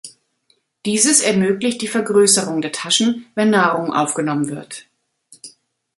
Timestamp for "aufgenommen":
3.93-4.49